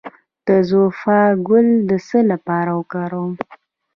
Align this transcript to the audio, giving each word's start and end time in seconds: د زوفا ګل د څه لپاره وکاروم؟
د 0.47 0.49
زوفا 0.69 1.21
ګل 1.47 1.67
د 1.89 1.91
څه 2.07 2.19
لپاره 2.31 2.71
وکاروم؟ 2.79 3.31